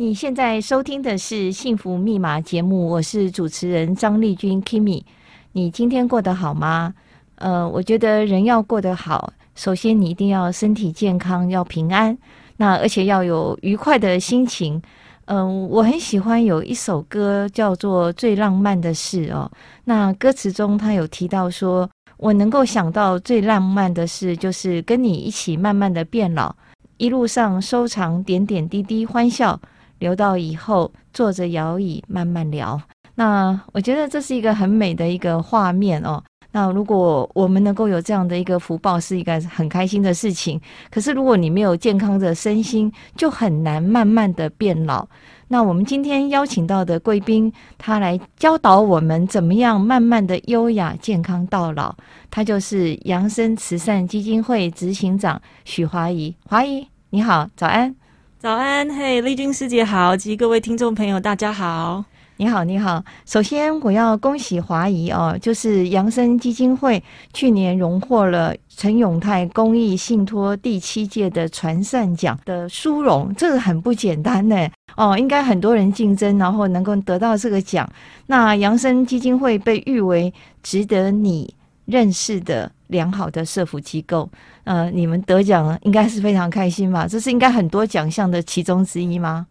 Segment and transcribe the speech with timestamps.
[0.00, 5.02] 你现在收听的是《幸福密码》节目，我是主持人张丽君 Kimi。
[5.50, 6.94] 你今天过得好吗？
[7.34, 12.16] 呃，我觉得人要过得好，首先你一定要身体健康，要平安，
[12.58, 14.80] 那而且要有愉快的心情。
[15.24, 19.50] 嗯、我很喜欢有一首歌叫做《最浪漫的事》哦。
[19.82, 26.54] 那歌词中他有提到说，我能够想到最浪漫的事，就是跟你一起慢慢的变老，
[26.98, 29.60] 一路上收藏点点滴滴欢笑。
[29.98, 32.80] 留到以后坐着摇椅慢慢聊。
[33.14, 36.22] 那我觉得这是一个很美的一个画面哦。
[36.50, 40.58] 那如果我们能够有这样的一个福报，是一个很开心的事情。
[40.90, 45.06] 可是如果你没有健康的身心，就很难慢慢的变老。
[45.48, 51.94] 那我们今天邀请到的贵宾，他来教导我们怎么样慢慢的优雅健康到老。
[52.30, 56.34] 他就是扬生慈善基金会执行长许华怡。
[56.46, 57.94] 华怡，你好，早安。
[58.40, 62.04] 早安，嘿，丽君师姐好，及各位听众朋友，大家好，
[62.36, 63.04] 你好，你好。
[63.26, 67.02] 首先，我要恭喜华仪哦，就是扬生基金会
[67.34, 74.68] 去年荣获了陈永泰公益信托第七届的传善奖的殊荣，这个很不简单呢。
[74.96, 77.90] 哦，应该很多人竞争，然后能够得到这个奖。
[78.26, 80.32] 那扬生基金会被誉为
[80.62, 81.52] 值得你
[81.88, 84.30] 认识的良好的社福机构。
[84.64, 87.08] 呃，你们得奖了应该是非常开心吧？
[87.08, 89.46] 这是应该很多奖项的其中之一吗？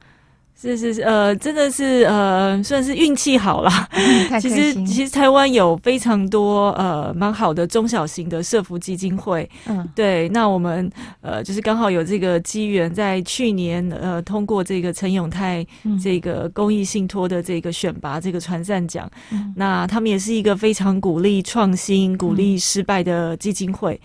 [0.60, 3.88] 是是是，呃，真的是呃，算是运气好啦。
[3.92, 9.48] 嗯、其实其实台湾有非常多呃蛮好的中小型的社福基金会。
[9.68, 10.28] 嗯，对。
[10.30, 10.92] 那我们
[11.22, 15.64] 呃就是刚好有这个机缘，在去年呃通过这个陈永泰
[16.02, 19.08] 这个公益信托的这个选拔这个传善奖。
[19.30, 19.54] 嗯。
[19.56, 24.00] 那他们也是一个非常鼓励创新、鼓励失败的基金会。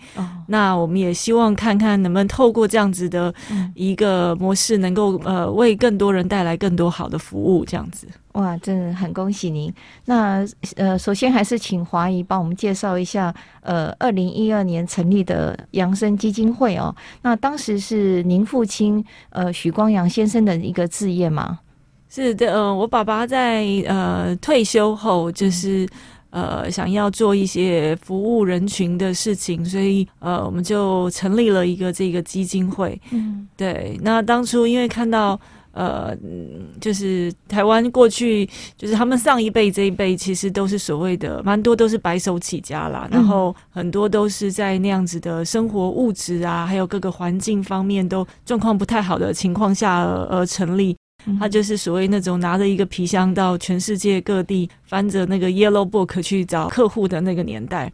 [0.47, 3.33] 那我们也希望看看能不能透过这样子的
[3.73, 8.07] 一个模式，能够呃为更多人带来更多好的服务，这样子。
[8.33, 9.71] 哇，真的很恭喜您。
[10.05, 10.43] 那
[10.75, 16.95] 呃，首先还是请华姨帮我们介绍一下，呃，二零一二年成立的养生基金会哦。
[17.21, 21.59] 那当时是您父亲呃许光阳先生的一个置业吗？
[22.09, 25.87] 是的，呃，我爸爸在呃退休后就是
[26.31, 32.99] 呃想要做一些服务人群的事情，所以呃我们就成立了一个这个基金会。
[33.11, 33.99] 嗯，对。
[34.01, 35.39] 那当初因为看到。
[35.73, 36.15] 呃，
[36.79, 38.47] 就是台湾过去，
[38.77, 50.95] 就是他们上一辈这一辈，其实都是所谓的蛮多都是白手起家啦，然后很多都是在那样子的生活物质啊，还有各个环境方面都状况不太好的情况下而而成立。
[51.39, 57.91] 他就是所谓那种拿着一个皮箱到全世界各地翻着那个 Yellow Book 去找客户的那个年代。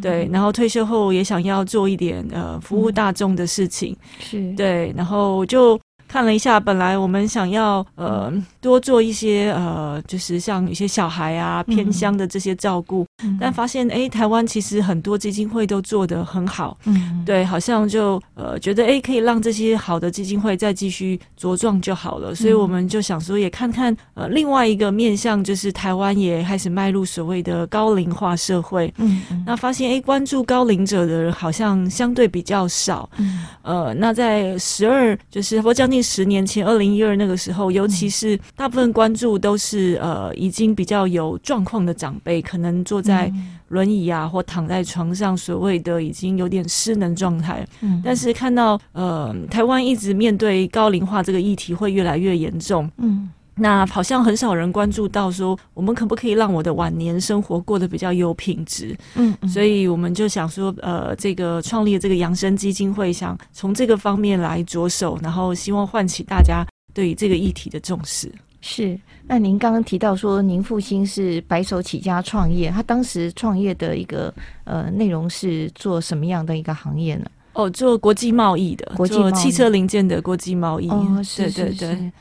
[0.00, 5.78] 对，然后退休后也想要做一点呃服务大众的事情，是对，然后就。
[6.08, 36.08] 看了一下，本来我们想要呃多做一些呃，就是像一些小孩啊偏乡的这些照顾，嗯、但发现哎，台湾其实很多基金会都做得很好，嗯，对，好像就呃觉得哎可以让这些好的基金会再继续茁壮就好了，所以我们就想说也看看呃另外一个面向，就是台湾也开始迈入所谓的高龄化社会，嗯，那发现哎关注高龄者的人好像相对比较少，嗯，呃，那在十二就是我将近。
[36.08, 43.30] 十年前，二零一二那个时候，尤其是大部分关注都是呃已经比较有状况的长辈，可能坐在
[43.68, 47.66] 轮椅啊，或躺在床上，所谓的已经有点失能状态。
[47.82, 52.90] 嗯，但是看到呃台湾一直面对高龄化这个议题会越来越严重。
[52.96, 53.28] 嗯。
[53.58, 58.96] 那好像很少人关注到说，我们可不可以让我的晚年生活过得比较有品质？
[59.14, 66.64] 嗯，嗯，所以我们就想说，呃，这个创立这个养生基金会，想从这个方面来着手，然后希望唤起大家
[66.94, 68.30] 对于这个议题的重视。
[68.60, 77.26] 是，那您刚刚提到说，您父亲是白手起家创业，他当时创业的一个呃内容是做什么样的一个行业呢？
[77.52, 80.88] 哦，做国际贸易的，国际做汽车零件的国际贸易。
[80.90, 81.62] 哦，是是是。
[81.62, 82.12] 对对对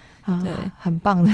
[0.43, 1.29] 对，很棒的。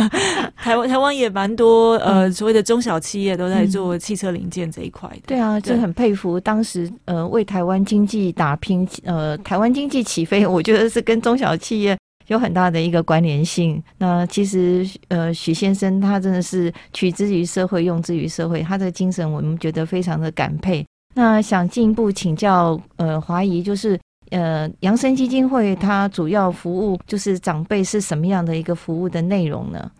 [0.56, 5.22] 台湾台湾也蛮多呃所谓的中小企业都在做汽车零件这一块的。
[5.26, 11.96] 对啊，就很佩服当时呃为台湾经济打拼，呃台湾经济起飞，我觉得是跟中小企业
[12.28, 13.82] 有很大的一个关联性。
[13.98, 20.84] 那其实呃许先生他真的是取之于社会，用之于社会，他的精神我们觉得非常的感佩。
[21.14, 23.98] 那想进一步请教呃华姨，就是。
[24.30, 29.90] 呃，扬生基金会它主要服务就是长辈是什么样的一个服务的内容呢？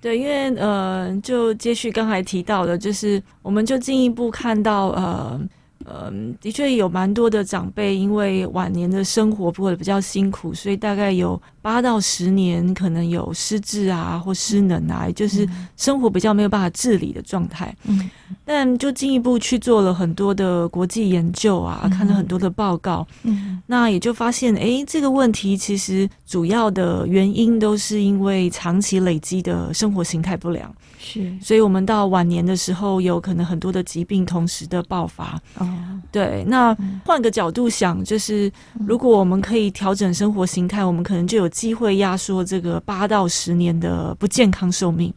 [0.00, 5.40] 对，因为呃，就接续刚才提到的，就是我们就进一步看到呃
[5.86, 17.74] 嗯，的确有蛮多的长辈，因为晚年的生活过得比较辛苦，所以大概有八到十年可能有失智啊或失能啊，也就是生活比较没有办法自理的状态。
[17.84, 18.10] 嗯，
[18.44, 23.06] 但就进一步去做了很多的国际研究啊，看了很多的报告。
[23.22, 30.74] 嗯，那也就发现，哎，这个问题其实主要的原因都是因为长期累积的生活形态不良。
[30.98, 35.40] 是，所以我们到晚年的时候，有可能很多的疾病同时的爆发。
[35.56, 35.67] 哦，
[36.10, 38.50] 对，那换个角度想，就是
[38.86, 45.12] 如果我们可以调整生活形态，我们可能就有机会压缩这个八到十年的不健康寿命，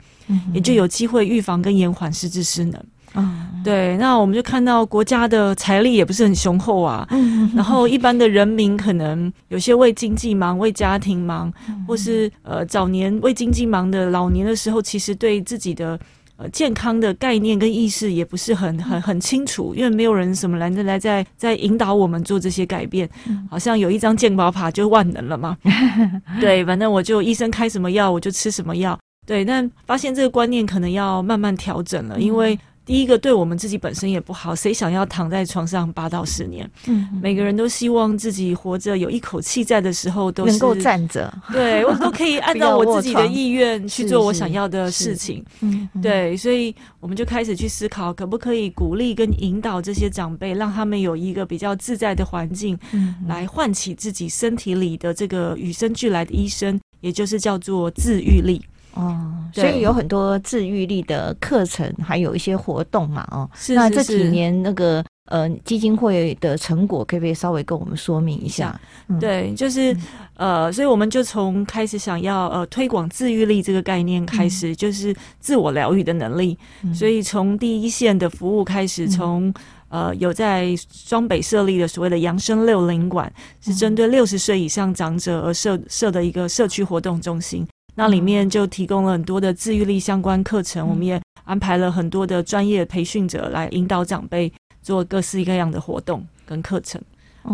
[0.54, 2.84] 也就有机会预防跟延缓失智失能。
[3.14, 11.52] 嗯，对，那我们就看到国家的财力也不是很雄厚啊，嗯，然后一般的人民可能有些为经济忙，为家庭忙，
[11.86, 16.00] 或是呃早年为经济忙的老年的时候，其实对自己的
[16.42, 23.08] 呃健康的概念跟意识也不是很很很清楚，因为没有人什么来来在在引导我们做这些改变，
[23.50, 25.56] 好像有一张健保卡就万能了嘛，
[26.42, 32.58] 对，反正我就医生开什么药我就吃什么药，对，但发现这个观念可能要慢慢调整了，因为。
[32.86, 36.70] 第一个对我们自己本身也不好，谁想要躺在床上八到十年？
[36.88, 45.46] 嗯，每个人都希望自己活着有一口气在的时候都是能够站着，对我都可以 按照我自己的意愿去做我想要的事情。
[45.62, 58.62] 嗯，对，所以我们就开始去思考，可不可以鼓励跟引导这些长辈，让他们有一个比较自在的环境，嗯，来唤起自己身体里的这个与生俱来的医生，也就是叫做自愈力。
[58.94, 59.18] 哦，
[59.54, 63.76] 所以有很多治愈力的课程，还有一些活动嘛，哦，是，是，是。
[63.76, 68.80] 那这几年那个呃基金会的成果，可不可以稍微跟我们说明一下？
[69.08, 69.96] 嗯、对，就是
[70.36, 76.58] 呃，所以我们就从开始想要呃推广治愈力这个概念开始，嗯、就是自我疗愈的能力。
[76.84, 79.48] 嗯、所以从第一线的服务开始，从、
[79.90, 87.66] 嗯、呃有在双北设立的所谓的扬生六零馆，是针对六十岁以上长者而设设的一个社区活动中心。
[87.96, 94.52] 那里面就提供了很多的自愈力相关课程，我们也安排了很多的专业培训者来引导长辈
[94.82, 97.02] 做各式各样的活动跟课程，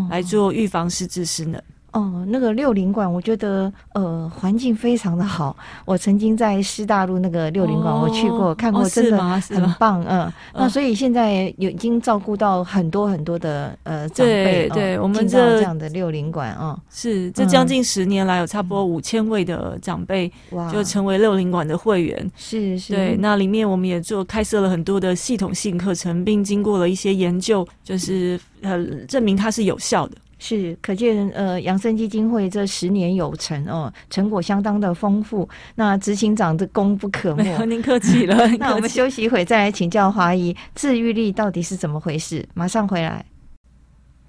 [0.09, 1.61] 来做预防失智失能。
[1.97, 5.57] 哦，那个六零馆，我觉得呃环境非常的好。
[5.83, 10.03] 我曾经在师大路那个六零馆，我去过、哦、看过，真的很棒。
[10.07, 14.67] 嗯，嗯那所以现在有已经照顾到很多很多的呃长辈。
[14.67, 20.31] 对，对哦、我们这这样的六零馆啊，是这将近十年来有差不多五千位的长辈
[20.71, 22.31] 就成为六零馆的会员。
[22.35, 22.93] 是是。
[22.93, 30.15] 对，那里面我们也做开设了很多的系统性课程，并经过了一些研究，就是呃证明它是有效的。
[30.39, 35.47] 是，可见呃，扬生基金会这十年有成哦，成果相当的丰富。
[35.75, 37.57] 那执行长的功不可没。
[37.65, 38.47] 您客气了。
[38.59, 42.47] 那我们休息一会，再来请教华姨，治愈力到底是怎么回事？
[42.53, 43.25] 马上回来。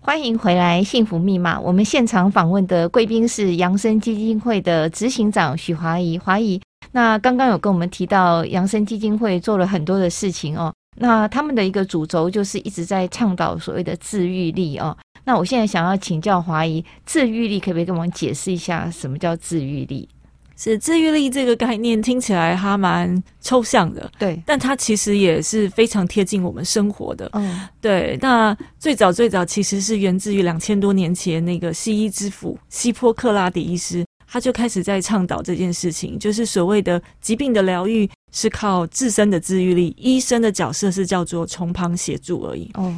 [0.00, 1.60] 欢迎回来，幸福密码。
[1.60, 6.16] 我们现场访问的贵宾是扬生基金会的执行长许华仪。
[6.16, 6.58] 华仪，
[6.92, 10.72] 那刚刚有跟我们提到，扬生基金会做了很多的事情哦。
[11.00, 14.96] 那他们的一个主轴就是一直在倡导所谓的治愈力哦。
[15.28, 20.08] 那我现在想要请教华姨，治愈力可不可以跟我们解释一下什么叫治愈力？
[20.56, 27.28] 是治愈力这个概念听起来还蛮抽象的，对，但它其实也是非常贴近我们生活的。
[27.34, 28.18] 嗯，对。
[28.22, 42.70] 那最早最早其实是源自于两千多年前那个西医之父希波克拉底医师，他就开始在倡导这件事情，就是所谓的疾病的疗愈是靠自身的治愈力，医生的角色是叫做从旁协助而已。
[42.72, 42.90] 哦。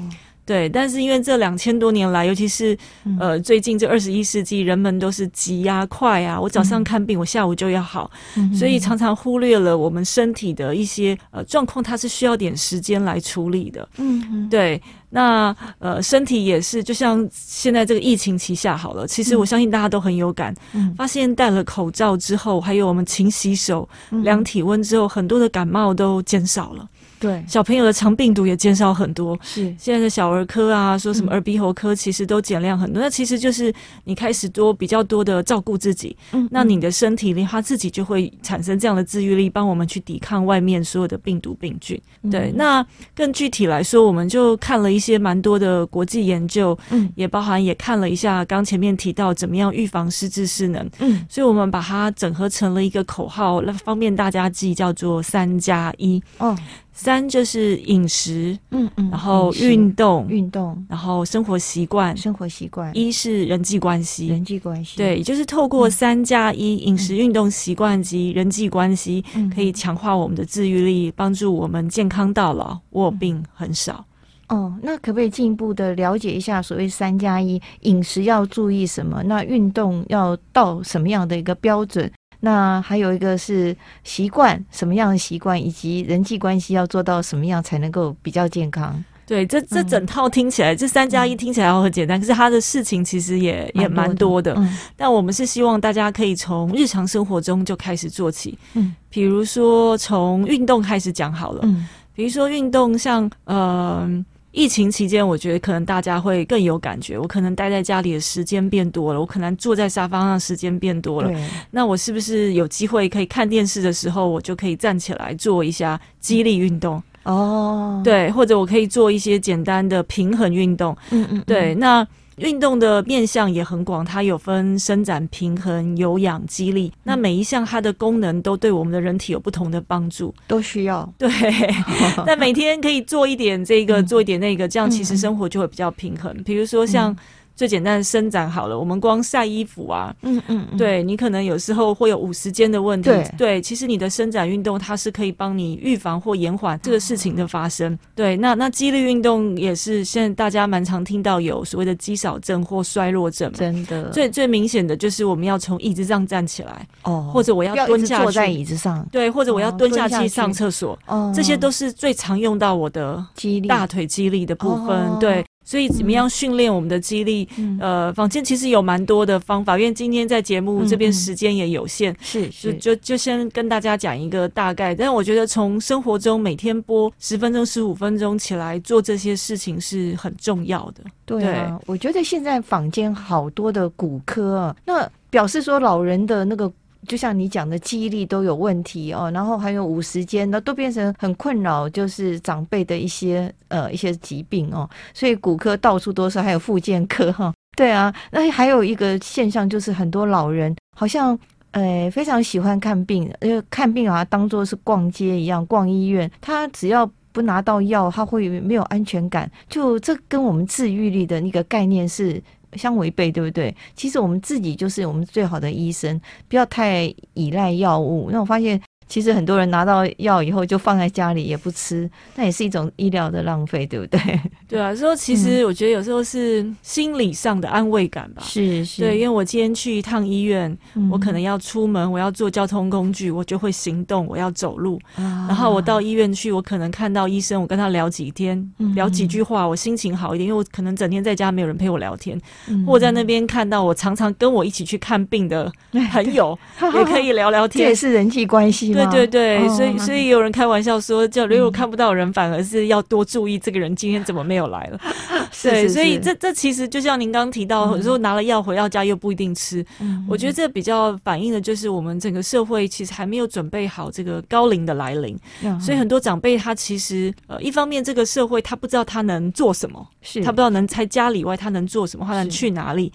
[0.45, 2.77] 对，但是因为这两千多年来，尤其是
[3.21, 13.89] 呃最近这二十一世纪，人们都是急呀、啊、快呀、啊，我早上看病，我下午就要好，嗯、所以常常忽略了我们身体的一些呃状况，它是需要点时间来处理的。
[13.99, 23.89] 嗯嗯，对，那呃身体也是，就像现在这个疫情期下好了，其实我相信大家都很有感，嗯、发现戴了口罩之后，还有我们勤洗手、
[24.25, 26.89] 量体温之后，很多的感冒都减少了。
[27.21, 29.39] 对，小朋友的肠病毒也减少很多。
[29.43, 32.99] 是现在的小儿科啊，说什么耳鼻喉科，其实都减量很多。
[32.99, 33.73] 嗯、那其实就是
[34.05, 42.01] 你开始多比较多的照顾自己，嗯，那你的身体里它自己就会产生这样的治愈力，帮我们去抵抗外面所有的病毒病菌。
[42.23, 42.85] 嗯、对，那
[43.15, 56.23] 更具体来说，我们就看了一些蛮多的国际研究，嗯，也包含也看了一下刚前面提到怎么样预防失智失能，嗯，所以我们把它整合成了一个口号，那方便大家记，叫做三加一。
[56.39, 56.57] 哦。
[57.03, 62.95] 三就是饮食，嗯嗯，然后运动，运动，然后生活习惯，生活习惯。
[62.95, 74.05] 一是人际关系，人际关系，对，也就是透过三加一饮食、运动习惯及人际关系，可以强化我们的治愈力，帮助我们健康到老，卧病很少。
[74.49, 79.23] 哦，那可不可以进一步的了解一下所谓三加一饮食要注意什么？
[79.23, 82.13] 那运动要到什么样的一个标准？
[82.41, 89.05] 那还有一个是习惯，什么样的习惯，以及人际关系要做到什么样才能够比较健康？
[89.27, 94.55] 对，这这整套听起来，嗯、这三加一听起来很简单，嗯、可是他的事情其实也也蛮多的。
[94.57, 104.25] 嗯、但我们是希望大家可以从日常生活中就开始做起，嗯，比如说从运动开始讲好了，嗯，比如说运动像呃。
[104.53, 107.19] 疫情期间，我觉得可能大家会更有感觉。
[107.19, 111.31] 我可能待在家里的时间变多了，我可能坐在沙发上的时间变多了。
[111.71, 117.03] 那我是不是有机会可以看电视的时候，我就可以站起来做一下肌力运动？
[117.23, 120.97] 哦，对，或者我可以做一些简单的平衡运动。
[121.11, 122.07] 嗯，嗯嗯，对，那。
[122.41, 126.93] 运动的面向也很广，它有分伸展、平衡、有氧、肌力。
[127.05, 131.09] 那每一项它的功能都对我们的人体有不同的帮助，都需要。
[131.19, 131.29] 对，
[132.27, 136.35] 但每天可以做一点这个，做一点那个，这样其实生活就会比较平衡。
[136.45, 137.17] 比如说像。
[137.61, 140.79] 最简单的伸展好了，我们光晒衣服啊，嗯嗯，嗯。
[140.79, 147.93] 对，你可能有时候会有五十肩的问题，对，对，其实你的伸展运动它是可以帮你预防或延缓这个事情的发生。
[147.93, 158.23] 嗯、对，那那肌力运动也是现在大家蛮常听到有所谓的肌少症或衰弱症，真的，最最明显的就是我们要从椅子上站起来，哦，或者我要蹲下去。
[158.23, 163.69] 坐在椅子上，对，或者我要蹲下去上厕所，哦，这些都是最常用到我的肌力。
[163.69, 165.45] 大腿肌力的部分，哦、对。
[165.71, 167.49] 所以怎么样训练我们的肌力？
[167.57, 169.79] 嗯、呃，坊间其实有蛮多的方法。
[169.79, 174.97] 因为今天在节目这边时间也有限，是、嗯、是就就就先跟大家讲一个大概。
[174.97, 181.05] 但我觉得从生活中每天播十分钟、十五分钟起来做这些事情是很重要的。
[181.25, 186.69] 对啊，对我觉得现在坊间好多的骨科啊，那表示说老人的那个。
[187.09, 197.53] 就像你讲的记忆力都有问题哦，然后还有五十间，那都变成很困扰，就是长辈的一些呃一些疾病哦，所以骨科到处都是，还有复健科哈。
[197.77, 201.39] 对啊，那还有一个现象就是很多老人好像
[201.71, 209.51] 呃非常喜欢看病，因为看病啊当做是逛街一样，逛医院，他只要不拿到药，他会没有安全感。
[209.69, 212.43] 就这跟我们自愈力的那个概念是。
[212.75, 213.75] 相违背，对不对？
[213.95, 218.31] 其实我们自己就是我们最好的医生，不要太依赖药物。
[218.31, 218.81] 那我发现。
[219.11, 224.41] 其实很多人拿到药以后就放在家里也不吃，那也是一种医疗的浪费，对不对？
[224.69, 228.43] 对啊，说其实我觉得有时候是心理上的安慰感吧。
[228.47, 234.97] 是是，对，因为我今天去一趟医院，嗯、我可能要出门，我要坐交通工具，我就会行动，我要走路。
[235.17, 245.71] 啊、然后我到医院去，我可能看到医生，我跟他聊几天，嗯、聊几句话，我心情好一点，因为我可能整天在家没有人陪我聊天，嗯、或在那边看到我常常跟我一起去看病的
[246.13, 246.57] 朋友，
[246.95, 249.00] 也可以聊聊天，这也是人际关系。
[249.07, 255.01] 对对对，所以所以有人开玩笑说，叫如果看不到人，反而是要多注意这个人今天怎么没有来了。
[255.63, 259.85] 对，所以这这其实就像您刚刚提到，有时候拿了药回到家又不一定吃。
[260.29, 265.39] 我觉得这比较反映的就是我们整个社会其实还没有准备好这个高龄的来临，
[265.81, 270.41] 所以很多长辈他其实呃一方面这个社会他不知道他能做什么，是。
[270.43, 273.13] 他不知道能在家里外他能做什么，他能去哪里，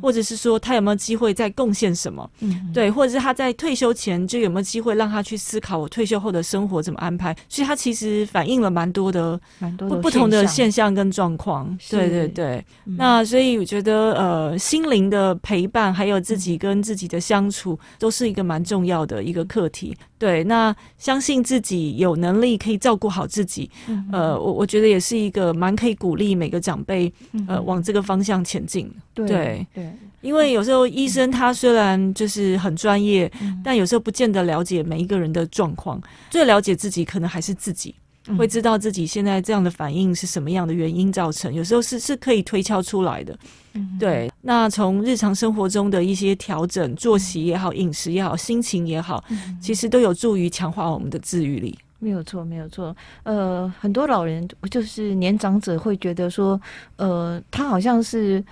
[0.00, 2.28] 或者是说他有没有机会再贡献什么，
[2.72, 11.76] 对，或者是他在退休前就有没有机会让他去思考我退休后的生活怎么安排，所以它其实反映了蛮多的、蛮多的不同的现象跟状况。
[11.88, 19.96] 对对对，嗯、那所以我觉得，呃，心灵的陪伴，还有自己跟自己的相处，都是一个蛮重要的一个课题。
[20.18, 27.12] 对，那相信自己有能力可以照顾好自己，嗯、呃，我我觉得也是一个蛮可以鼓励每个长辈，
[27.48, 28.90] 呃，往这个方向前进。
[29.14, 29.66] 对对。
[29.74, 36.00] 对因为有时候医生他虽然就是很专业，嗯、但有时候不见得了解每一个人的状况。
[36.28, 37.94] 最了解自己可能还是自己，
[38.28, 41.52] 嗯、会知道自己现在这样的反应是什么样的原因造成。
[41.52, 43.38] 有时候是是可以推敲出来的。
[43.72, 51.78] 嗯、对，那从日常生活中的一些调整，作息也好，饮食也好，心情也好，嗯、其实都有助于强化我们的自愈力。
[51.98, 52.94] 没有错，没有错。
[53.22, 56.60] 呃，很多老人就是年长者会觉得说，
[56.96, 58.44] 呃，他好像是。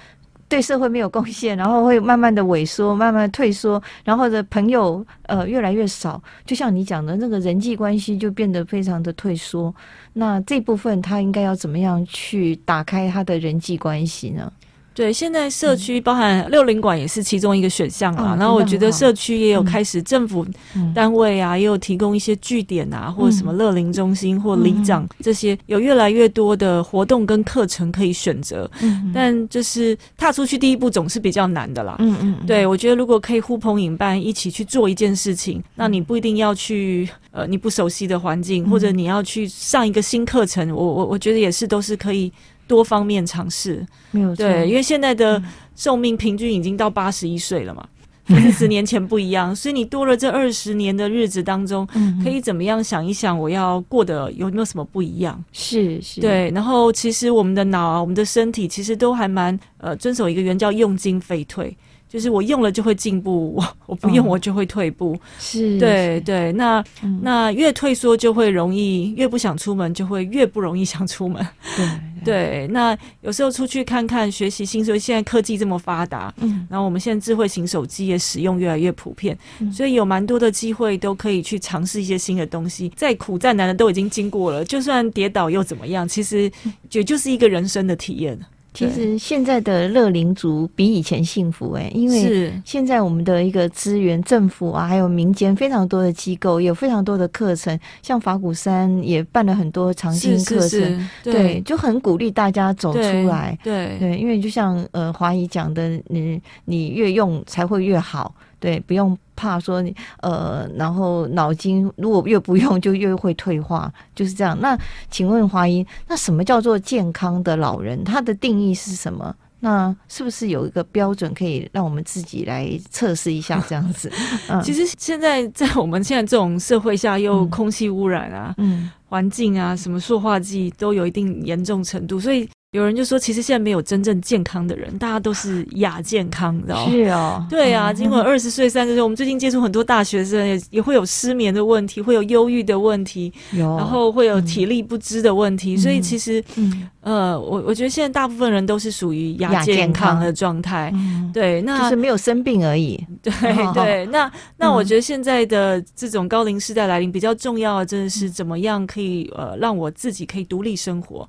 [0.48, 9.74] 对社会没有贡献，然后会慢慢的萎缩，慢慢退缩，然后的朋友呃越来越少，就像你讲的那个人际关系就变得非常的退缩。
[10.12, 14.50] 那这部分他应该要怎么样去打开他的人际关系呢？
[14.98, 18.34] 对，现在社区包含六零馆也是其中一个选项啊。
[18.36, 20.44] 然后我觉得社区也有开始，政府
[20.92, 28.68] 单位啊也有提供一些据点啊，或者什么乐龄中心或里长这些，有越来越多的活动跟课程可以选择。
[29.14, 31.94] 但就是踏出去第一步总是比较难的啦。
[32.00, 42.32] 嗯嗯，对，我觉得如果可以呼朋引伴一起去做一件事情，那你不一定要去呃你不熟悉的环境，或者你要去上一个新课程，我我我觉得也是都是可以。
[42.68, 44.46] 多方面尝试，没有错。
[44.46, 45.42] 对，因为现在的
[45.74, 47.84] 寿命平均已经到八十一岁了嘛，
[48.28, 55.42] 跟十、嗯、年前不一样，所以你多了这二十年的日子当中，嗯、可以怎么样想一想，我要过得有没有什么不一样？
[55.50, 56.50] 是是，对。
[56.54, 61.74] 然后其实我们的脑啊，我们的身体其实都还蛮呃遵守一个原则，叫用进废退。
[62.08, 71.46] 就是我用了就会进步，我我不用我就会退步，哦、是，对对，那、嗯、那越退缩就会容易，越不想出门就会越不容易想出门，
[71.76, 71.86] 对
[72.24, 72.68] 对。
[72.68, 82.90] 那有时候出去看看，学习新，所以现在科技这么发达，嗯，然后我们现在智慧型手机也使用越来越普遍，嗯、所以有蛮多的机会都可以去尝试一些新的东西。
[82.96, 86.08] 再苦再难的都已经经过了，就算跌倒又怎么样？
[86.08, 86.50] 其实
[86.90, 88.38] 也就是一个人生的体验。
[88.78, 108.34] 其实现在的乐龄族比以前幸福哎、欸，因为现在我们的一个资源，政府啊，还有民间非常多的机构，有非常多的课程，像法鼓山也办了很多长青课程，是是是对，对，就很鼓励大家走出来，对对，对，因为就像呃华姨讲的，你你越用才会越好。
[108.60, 114.58] 对，不用怕说你呃，然后脑筋如果越不用，就越会退化，就是这样。
[114.60, 114.76] 那
[115.10, 118.02] 请问华英，那什么叫做健康的老人？
[118.04, 119.34] 它的定义是什么？
[119.60, 123.62] 那是不是有一个标准可以让我们自己来测试一下？
[123.68, 124.10] 这样子。
[124.48, 132.48] 嗯，其实现在在我们现在这种社会下，又空气污染啊，嗯，环境啊，什么塑化剂都有一定严重程度，所以。
[132.72, 136.92] 有人就说，其实现在没有真正健康的人，大家都是亚健康，知道吗？
[136.92, 137.90] 是哦，对啊。
[137.94, 145.76] 尽管二十岁、三十岁，我们最近接触很多大学生，也也会有失眠的问题，会有忧郁的问题，然后会有体力不支的问题。
[145.76, 150.92] 嗯、所以其实，嗯、呃，我我觉得现在大部分人都是属于亚健康的状态。
[151.32, 153.02] 对，那就是没有生病而已。
[153.22, 153.32] 对
[153.72, 161.26] 对， 那那我觉得现在的这种高龄时代来临，比较重要的真的是怎么样可以呃让我自己可以独立生活。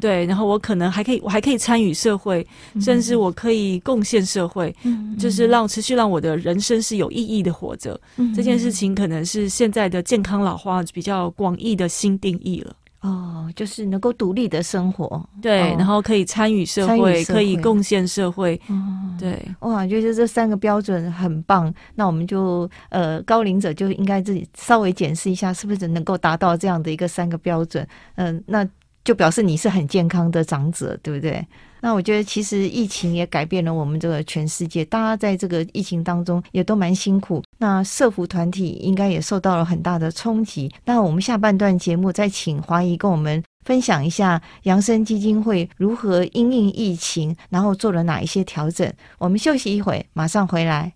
[0.00, 0.60] 对，然后我。
[0.64, 2.46] 可能还可以，我还可以参与社会，
[2.80, 8.00] 甚至我可以贡献社会，嗯、就是让持续让我的人生是有意义的活着。
[8.16, 12.74] 嗯、这件事情可能是现在的健康老化比较广义的新定义了。
[13.02, 18.58] 哦，就是能够独立的生活，对，哦、然后可以参与社会，社会可以贡献社会。
[18.70, 21.70] 嗯、对，哇，就是这三个标准很棒。
[21.94, 27.86] 那我们就呃，高龄者就应该自己稍微检视一下，是不是能够达到这样的一个三个标准。
[28.14, 28.68] 嗯、呃，那。
[29.04, 31.46] 就表示你是很健康的长者，对不对？
[31.80, 37.42] 那我觉得其实疫情也改变了我们这个全世界，大家在这个疫情当中也都蛮辛苦。
[37.58, 40.72] 那社福团体应该也受到了很大的冲击。
[40.86, 48.90] 那我们下半段节目再请华姨跟我们分享一下扬生基金会如何因应疫情，然后做了哪一些调整。
[49.18, 50.90] 我们休息一会，马上回来。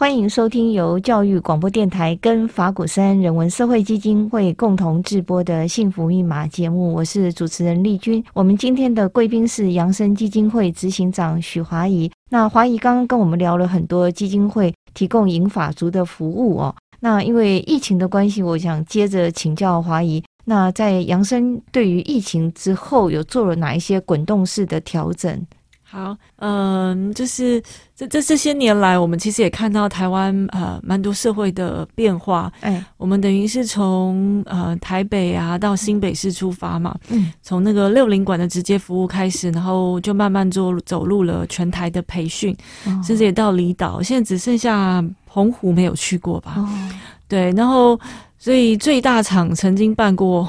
[0.00, 8.24] 欢迎收听由教育广播电台跟法鼓山人文社会基金会共同制播的《幸福密码》节目，我是主持人丽君。
[8.32, 12.10] 我们今天的贵宾是扬生基金会执行长许华仪。
[12.30, 16.74] 那华仪刚刚跟我们聊了很多基金会提供银发族的服务哦。
[17.00, 20.24] 那因为疫情的关系，我想接着请教华仪。
[20.46, 25.46] 那在扬生对于疫情之后，有做了哪一些滚动式的调整？
[25.92, 27.60] 好，嗯，就是
[27.96, 32.52] 这这这些年来，我们其实也看到台湾呃蛮多社会的变化。
[32.60, 46.54] 哎，我们等于是从呃台北啊到新北市出发嘛，嗯，从那个六零馆的直接服务开始，然后就慢慢做走入了全台的培训，哦、甚至也到离岛，现在只剩下澎湖没有去过吧？
[46.56, 46.68] 哦、
[47.26, 47.98] 对，然后
[48.38, 50.48] 所以最大厂曾经办过。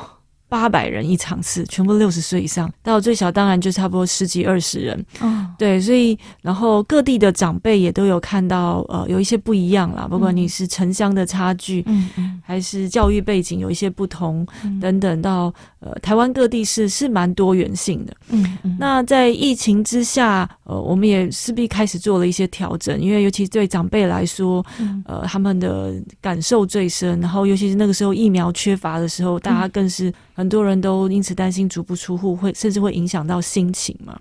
[0.52, 5.06] 八百人一场次，全部六十岁以上，到最小当然就差不多十几二十人。
[5.22, 10.06] 哦，对，所以然后各地的长辈也都有看到，呃，有一些不一样啦。
[10.10, 18.14] 不管你是城乡的差距，嗯嗯，还是教育背景有一些不同，嗯、等等，到呃台湾各地是是蛮多元性的。
[18.28, 18.76] 嗯嗯。
[18.78, 30.12] 那在疫情之下，呃，我们也势必开始做了一些调整，因为尤其对长辈来说，嗯、呃，他们的感受最深，然后尤其是那个时候疫苗缺乏的时候，大家更是。
[30.42, 34.20] 很多人都因此担心足不出户，会甚至会影响到心情嘛。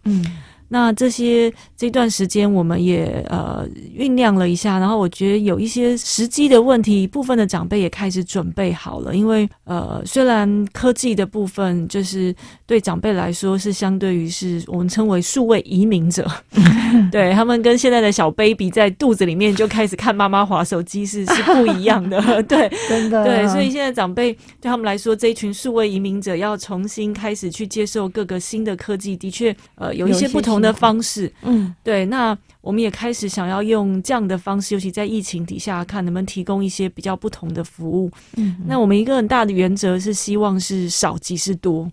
[0.73, 3.67] 那这些这段时间，我们也呃
[3.99, 9.13] 酝酿了一下，然后我觉得有一些时机的问题，部分的长辈也开始准备好了。
[9.13, 12.33] 因为呃，虽然科技的部分就是
[12.67, 16.25] 对长辈来说是相对于是我们称为数位移民者，
[17.11, 30.60] 对他们跟现在的小 baby 在肚子里面就开始看妈妈划手机是是不一样的， 对，真的，对，所以现在长辈对他们来说，这一群数位移民者要重新开始去接受各个新的科技，的确呃有一些不同。
[30.61, 38.11] 的方式，嗯，对，那我们也开始想要用这样的方式，尤其在疫情底下，看能不能提供一些比较不同的服务。
[38.37, 41.91] 嗯，那我们一个很大的原则是希望是少即是多，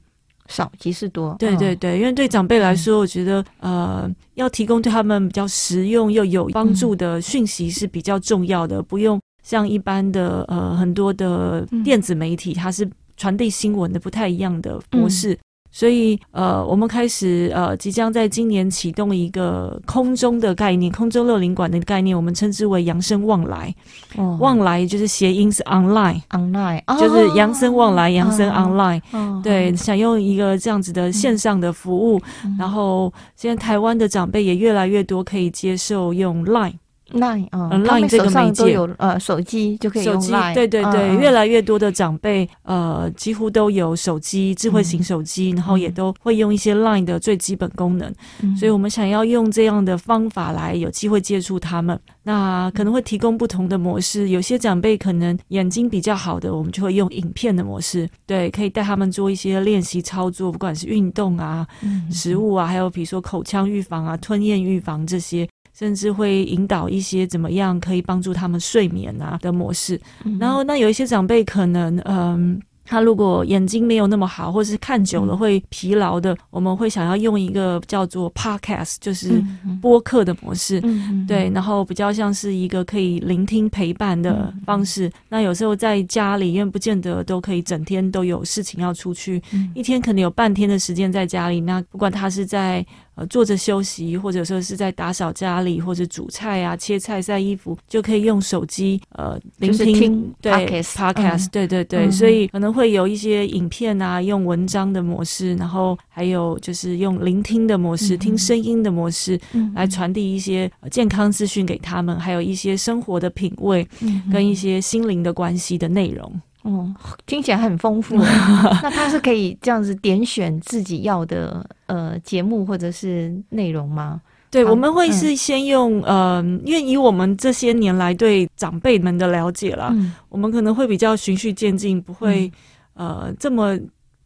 [0.47, 1.35] 少即是多。
[1.39, 15.37] 对对对，因为对长辈来说，我觉得呃，要提供对他们比较实用又有帮助的讯息是比较重要的，不用像一般的呃很多的电子媒体，它是传递新闻的不太一样的模式。
[15.77, 23.71] 所以，呃，我们开始，呃，即将在今年启动一个空中的概念，空中乐龄馆的概念，我们称之为“扬生望来”。
[24.17, 28.99] 哦，旺来就是谐音是 online，online，就是扬生望来，扬生 online。
[29.11, 36.73] 哦，对，想用一个这样子的线上的服务，嗯，然后现在台湾的长辈也越来越多可以接受用 line。
[37.11, 38.73] Line 啊，Line 这个媒介。
[38.73, 48.13] 有呃手机就可以用 Line，对对对，越来越多的长辈呃几乎都有手机，智慧型手机，然后也都会用一些 Line 的最基本功能，
[48.57, 61.65] 所以我们想要用这样的方法来有机会接触他们，那可能会提供不同的模式，有些长辈可能眼睛比较好的，我们就会用影片的模式，对，可以带他们做一些练习操作，不管是运动啊、
[62.11, 65.47] 食物啊，还有比如说口腔预防啊、吞咽预防这些。
[65.77, 69.99] 甚至会引导一些怎么样可以帮助他们睡眠啊的模式，
[70.39, 72.59] 然后那有一些长辈可能嗯。
[72.89, 79.43] 他如果眼睛没有那么好，或者是看久了会疲劳的，嗯、我们会想要用一个叫做 podcast，就是
[79.81, 85.09] 播客的模式，嗯、对，然后比较像是一个可以聆听陪伴的方式。
[85.09, 91.59] 嗯、那有时候在家里，因为不见得都可以整天都有事情要出去，嗯、一天可能有半天的时间在家里。
[91.59, 92.85] 那不管他是在
[93.17, 102.77] 呃坐着休息，或者说是在打扫家里，或者煮菜啊、切菜、晒衣服，就可以用手机呃聆听，听对 podcast，对对对，嗯、所以可能。
[102.77, 116.31] 会有一些影片啊，用文章的模式，然后还有就是用聆听的模式，嗯、听声音的模式，嗯、来传递一些健康资讯给他们，还有一些生活的品味，嗯、跟一些心灵的关系的内容。
[116.69, 116.93] 嗯，
[117.25, 118.17] 听起来很丰富。
[118.83, 124.19] 那他是可以这样子点选自己要的呃节目或者是内容吗？
[124.49, 132.51] 对，我们会是先用，嗯、呃，因为以我们这些年来对长辈们的了解啦，嗯、我们可能会比较循序渐进，不会，
[132.95, 133.77] 嗯、呃，这么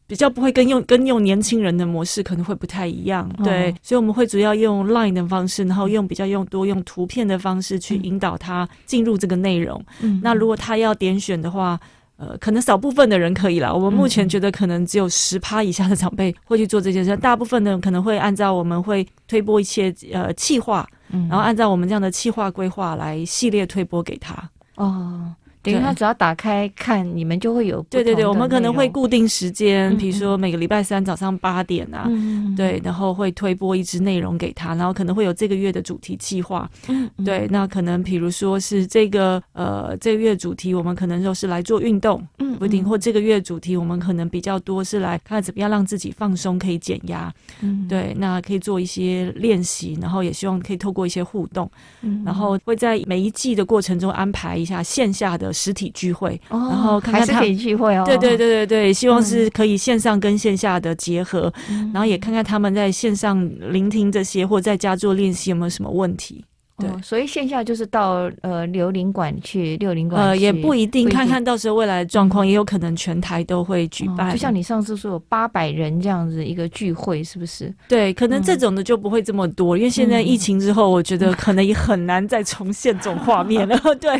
[0.07, 9.83] 比较不会跟用跟用年轻人的模式可能会不太一样，对，哦、所以我们会主要用 Line 的方式，然后用比较用多用图片的方式去引导他进入这个内容。
[10.01, 11.79] 嗯，那如果他要点选的话。
[12.21, 13.73] 呃，可能少部分的人可以了。
[13.73, 24.35] 我们目前觉得可能只有十趴以下的长辈会去做这件事，大部分的人可能会按照我们会推播一些呃企划，然后按照我们这样的企划规划来系列推播给他。
[24.75, 25.33] 哦。
[25.63, 27.81] 等于他只要打开看，你们就会有。
[27.89, 32.09] 对对对，我们可能会固定时间，比如说每个礼拜三早上八点啊，
[32.57, 36.69] 对，然后会推播一支内容给他，然后可能会有这个月的主题计划。
[37.23, 47.31] 对，那可能比如说是这个呃这个月主题，我们可能就是来做运动，嗯不一定，或这个月主题我们可能比较多是来看怎么样让自己放松，可以减压。
[47.87, 51.69] 对，那可以做一些练习，然后也希望可以透过一些互动，
[52.25, 55.50] 然后会在每一季的过程中安排一下线下的。
[55.51, 58.03] 实体聚会，然后看看他还是可以聚会哦。
[58.05, 66.43] 对对对对对，希望是可以线上跟线下的结合，嗯、然后也看看他们在线上聆听这些，或在家做练习有没有什么问题。
[66.81, 74.29] 对、哦，所以线下就是到呃刘林馆去，六林馆呃也不一定，看看到时候未来的状况，也有可能全台都会举办。
[74.29, 77.73] 哦、就像你上次说有八百人这样子一个聚会，是不是？
[77.87, 83.77] 对，可能这种的就不会这么多，嗯、因为现在疫情之后，我觉得可能也很难再重现这种画面了。
[83.99, 84.11] 对，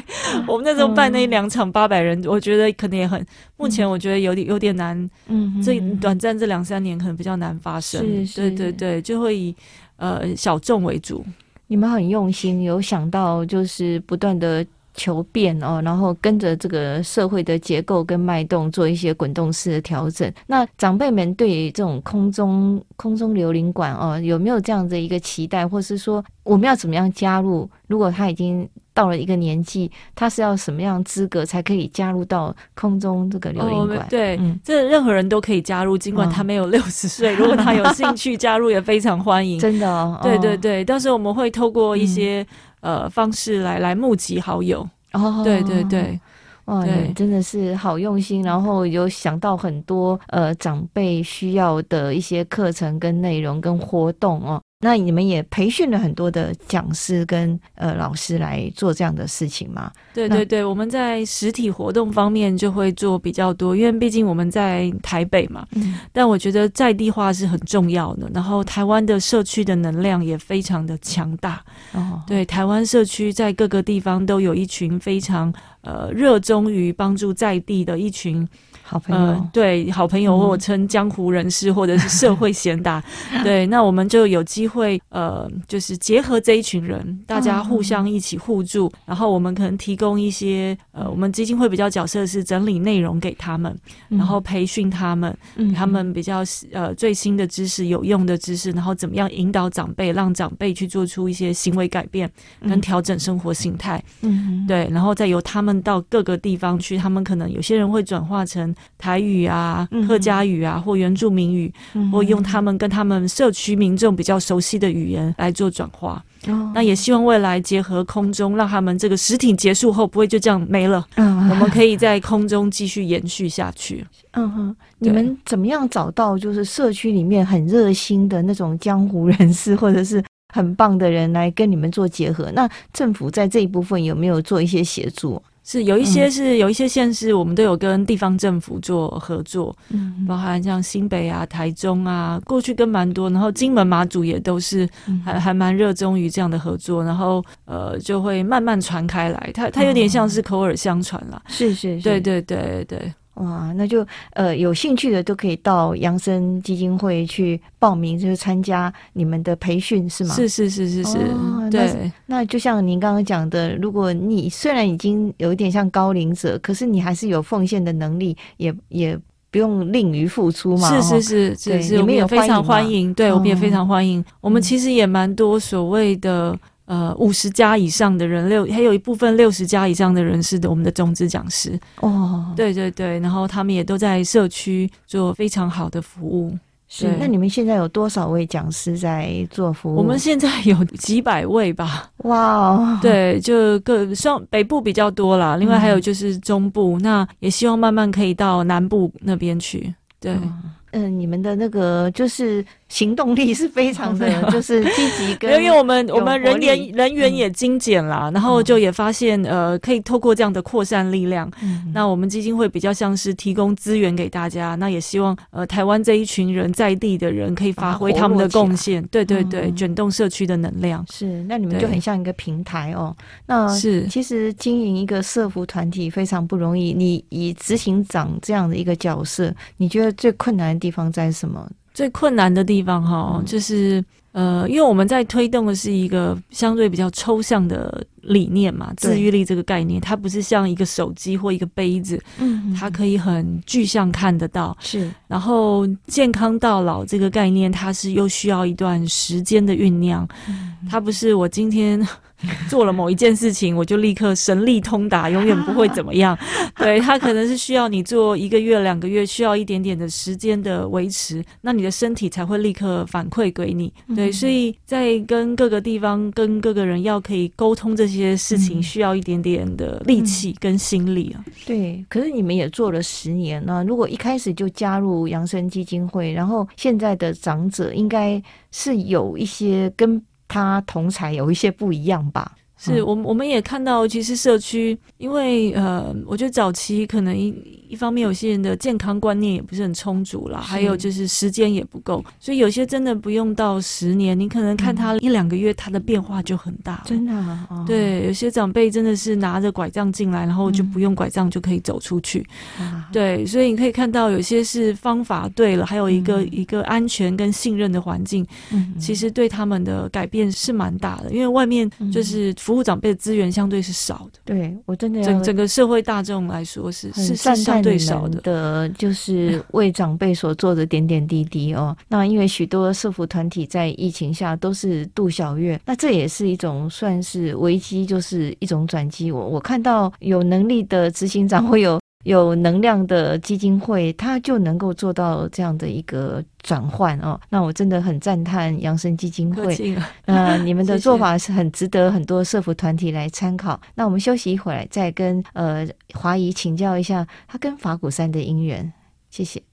[0.48, 3.26] 我们那时候办那两场八百人，我觉得可能也很，
[3.58, 5.10] 目前我觉得有点有点难。
[5.28, 8.02] 嗯，这短暂这两三年可能比较难发生。
[8.02, 9.56] 是是，对对对，就会以
[9.98, 11.26] 呃小众为主。
[11.72, 20.30] 你们很用心，有想到就是不断的求变哦，然后跟着这个社会的结构跟脉动做一些滚动式的调整。
[20.46, 27.70] 那长辈们对于这种空中空中流灵馆哦，有没有这样的一个期待，或是说我们要怎么样加入？
[27.88, 34.00] 如果他已经到了一个年纪，他是要什么样资格才可以加入到空中这个留灵馆？
[34.00, 39.58] 哦，对，嗯，这任何人都可以加入，尽管他没有六十岁，如果他有兴趣 加入，也非常欢迎。
[39.62, 42.46] 真的哦，对对对，到时候我们会透过一些。
[42.82, 44.82] 呃，方式来来募集好友
[45.14, 46.20] 哦，对对对，
[46.66, 54.60] 哇，你真的是好用心，然后有想到很多呃长辈需要的一些课程跟内容跟活动哦。
[54.82, 59.92] 那你们也培训了很多的讲师跟呃老师来做这样的事情吗？
[60.14, 65.66] 对对对，我们在实体活动方面就会做比较多，因为毕竟我们在台北嘛。
[65.72, 66.00] 嗯。
[66.12, 71.64] 但我觉得在地化是很重要的，然后台湾的社区的能量也非常的强大。
[71.94, 72.22] 哦。
[72.28, 78.48] 对，台湾社区在各个地方都有一群非常呃热衷于帮助在地的一群。
[78.92, 83.02] 好朋友，呃、对好朋友，或我称江湖人士，或者是社会贤达，
[83.42, 93.74] 对，那我们就有机会，呃，就是结合这一群人，大家互相一起互助，然后我们可能提供一些，呃，我们基金会比较角色是整理内容给他们，
[94.10, 95.34] 然后培训他们，
[95.74, 102.30] 他们比较呃最新的知识、有用的知识，然后怎么样引导长辈，让长辈去做出一些行为改变
[102.68, 108.76] 跟调整生活形态，嗯，对，然后再由他们到各个地方去，他们可能有些人会转化成。
[108.98, 116.24] 台语啊，客家语啊，或原住民语，嗯、或用他们跟他们社区民众比较熟悉的语言来做转化。
[116.48, 121.06] 哦、那也希望未来结合空中，让他们这个实体结束后不会就这样没了。
[121.16, 124.04] 嗯，我们可以在空中继续延续下去。
[124.34, 132.52] 嗯哼，你们怎么样找到就是社区里面很热心的那种江湖人士，或者是很棒的人来跟你们做结合？
[132.56, 135.40] 那政府在这一部分有没有做一些协助？
[135.64, 144.88] 是有一些是有一些县市，我们都有跟地方政府做合作，嗯，包含像新北啊、台中啊，过去跟蛮多，然后金门、马祖也都是
[145.24, 153.14] 还还蛮热衷于这样的合作，然后呃就会慢慢传开来，它它有点像是口耳相传啦，是是是，对对对对。
[153.42, 160.36] 哇，那就呃有兴趣的都可以到扬生基金会去报名，就是参加你们的培训，是吗？
[160.36, 162.42] 是是是是是，哦、对那。
[162.42, 169.18] 那就像您刚刚讲的，如果你虽然已经有一点像高龄者，可是你还是有奉献的能力，也也
[169.50, 171.02] 不用吝于付出嘛。
[171.02, 174.24] 是是是是是，我们也非常欢迎，对，我们也非常欢迎。
[174.40, 176.58] 我们其实也蛮多所谓的。
[176.92, 186.54] 呃，五十加以上的人，六还有一部分六十加以上的人是的，我们的种子讲师哦，对对对，然后他们也都在社区做非常好的服务。
[186.90, 189.96] 是，那你们现在有多少位讲师在做服务？
[189.96, 192.12] 我们现在有几百位吧。
[192.24, 199.96] 哇哦，对，就各上北部比较多啦，另外还有就是中部，嗯、那也希望慢慢可以到南部那边去。
[200.20, 200.34] 对。
[200.34, 200.62] 嗯
[200.94, 221.06] 嗯、呃，你们的那个就是行动力是非常的， 就是积极跟，因为我们我们人员人员也精简啦，嗯、然后就也发现呃，可以透过这样的扩散力量，嗯、那我们基金会比较像是提供资源给大家，那也希望呃台湾这一群人在地的人可以发挥他们的贡献，对对对，嗯、卷动社区的能量。
[221.10, 223.16] 是，那你们就很像一个平台哦。
[223.46, 224.06] 那是。
[224.08, 231.66] 其实经营一个社服团体非常不容易，你以执行长这样的一个角色，你觉得最困难的地方在什么？
[231.94, 244.76] 最困难的地方哈，嗯、就是呃，因为我们在推动的是一个相对比较抽象的理念嘛，自愈力这个概念，它不是像一个手机或一个杯子，嗯，它可以很具象看得到。
[244.80, 252.08] 是，然后健康到老这个概念，它是又需要一段时间的酝酿，嗯、它不是我今天。
[252.70, 256.38] 做了某一件事情，我就立刻神力通达，永远不会怎么样。
[256.78, 263.94] 对，他可能是需要你做一个月、两个月，需要一点点的时间的维持，那你的身体才会立刻反馈给你。
[264.16, 271.44] 对，所以在跟各个地方、跟各个人要可以沟通这些事情，需要一点点的力气跟心力啊。
[271.66, 280.22] 对，可是你们也做了十年了，如果一开始就加入养生基金会，然后现在的长者应该是有一些跟。
[280.52, 282.58] 他同才有一些不一样吧？
[282.84, 287.54] 是我们我们也看到，其实社区，因为呃，我觉得早期可能一
[287.90, 297.04] 一方面有些人的健康观念也不是很充足啦，还有就是时间也不够，所以有些真的不用到十年，你可能看他一两个月，他的变化就很大了。
[297.06, 302.44] 真的、啊哦、对，有些长辈真的是拿着拐杖进来，然后就不用拐杖就可以走出去。
[302.80, 314.40] 嗯、对，所以你可以看到有些是方法对了，还有一个、嗯、一个安全跟信任的环境，嗯，其实对他们的改变是蛮大的，因为外面就是服务长辈的资源相对是少的。
[314.46, 318.40] 对我真的整整个社会大众来说是是是相对少的。
[318.40, 321.94] 的就是为长辈所做的点点滴滴哦。
[322.08, 329.30] 那因为许多社服团体在疫情下都是度小月，那这也是一种算是危机，就是一种转机。
[329.34, 332.01] 我我看到有能力的执行长会有。
[332.24, 337.40] 有能量的基金会，它就能够做到这样的一个转换哦。
[337.50, 343.74] 那我真的很赞叹扬生基金会，呃，你们的 做法是很值得很多社福团体来参考。
[343.82, 343.94] 谢谢。
[343.96, 348.92] 那我们休息一会儿，再跟呃华姨请教一下他跟法鼓山的因缘。
[349.30, 349.71] 谢谢。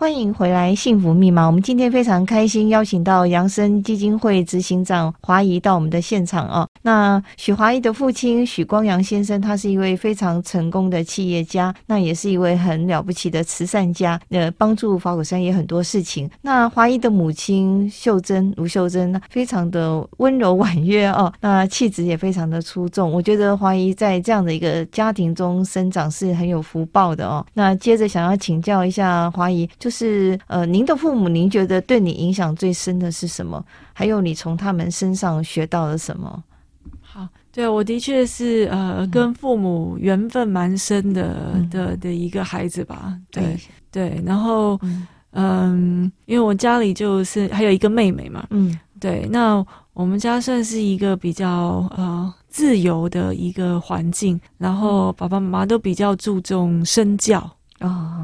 [0.00, 1.44] 欢迎回来，幸福密码。
[1.44, 6.64] 我们今天非常开心，邀请到扬生基金会执行长华仪到我们的现场啊。
[6.82, 16.30] 那许华仪的父亲许光阳先生，他是一位非常成功的企业家，那也是一位很了不起的慈善家，呃，帮助法鼓山也很多事情。
[16.42, 23.10] 那华仪的母亲秀珍卢秀珍，非常的温柔婉约哦，那气质也非常的出众。
[23.10, 27.44] 我觉得华仪在这样的一个家庭中生长是很有福报的哦。
[27.52, 33.64] 那接着想要请教一下华仪，就是呃，您的父母，您觉得对你影响最深的是什么？
[33.92, 36.42] 还有你从他们身上学到了什么？
[37.00, 43.18] 好，对，我的确是呃，跟父母缘分蛮深的、嗯、的的一个孩子吧。
[43.30, 43.58] 对
[43.90, 57.40] 对，对，然后嗯，嗯，因为我家里就是还有一个妹妹嘛，嗯，对，那我们家算是一个比较呃自由的一个环境，然后爸爸妈妈都比较注重身教
[57.80, 58.17] 哦。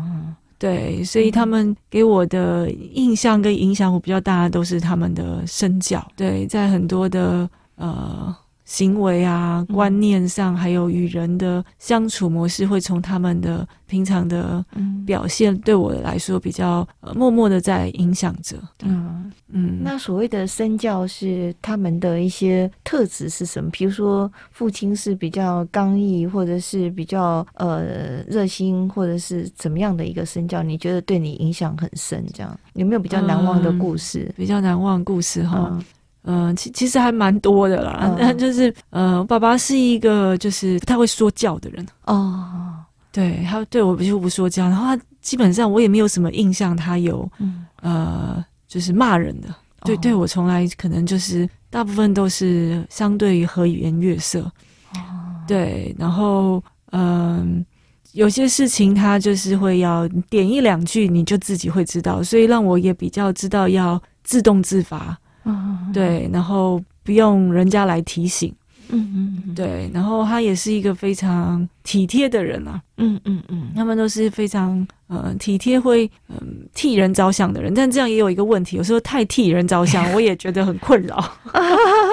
[0.59, 6.07] 对，所以他们给我的印象跟影响我比较大的都是他们的身教。
[6.17, 8.35] 对，在很多的呃。
[8.65, 14.65] 行为啊，观念上，还有与人的相处模式，会从他们的平常的
[15.07, 18.57] 表现，对我来说比较呃默默的在影响着。
[18.83, 23.71] 嗯嗯，那所谓的身教是他们的一些特质是什么？
[23.71, 30.63] 比如说父亲是比较刚毅，或者是比较呃热心，或者是怎么样的一个身教？
[30.63, 32.25] 你觉得对你影响很深？
[32.33, 34.25] 这样有没有比较难忘的故事？
[34.31, 35.69] 嗯、比较难忘的故事哈。
[35.71, 35.85] 嗯
[36.25, 41.87] 嗯、呃，其其实还蛮多的啦，但、嗯、就是，呃，爸爸是一个就是不太会说教的人。
[42.07, 42.75] 哦，
[43.13, 49.49] 对，他对我就不说教，然后他基本上我也没有什么印象，他有，嗯、呃，就是骂人的，
[49.85, 54.41] 对，对我从来可能就是大部分都是相对于和颜悦色，
[54.95, 54.99] 哦，
[55.47, 57.67] 对，然后，嗯、呃，
[58.13, 65.19] 有些事情他就是会要点一两句，你就自己会知道，所以让我也比较知道要自动自发。
[65.45, 68.55] 嗯，对，然后不用人家来提醒，
[68.89, 81.23] 嗯嗯，对，然后他也是一个非常体贴的人啊，嗯嗯嗯，他们都是非常呃体贴，会嗯、呃、替人着想的人，但这样也有一个问题，有时候太替人着想， 我也觉得很困扰。